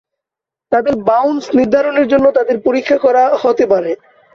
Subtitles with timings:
[0.71, 3.91] তাদের বাউন্স নির্ধারণের জন্য তাদের পরীক্ষা করা হতে পারে।